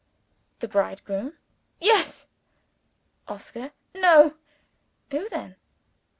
"The 0.57 0.67
bridegroom?" 0.67 1.33
"Yes." 1.79 2.25
"Oscar?" 3.27 3.71
"No." 3.93 4.33
"Who 5.11 5.29
then?" 5.29 5.57